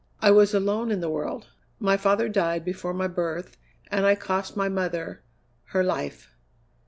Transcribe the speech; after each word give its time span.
I 0.19 0.31
was 0.31 0.51
alone 0.55 0.89
in 0.89 0.99
the 0.99 1.11
world. 1.11 1.45
My 1.79 1.95
father 1.95 2.27
died 2.27 2.65
before 2.65 2.91
my 2.91 3.07
birth, 3.07 3.55
and 3.91 4.03
I 4.03 4.15
cost 4.15 4.57
my 4.57 4.67
mother 4.67 5.21
her 5.65 5.83
life. 5.83 6.33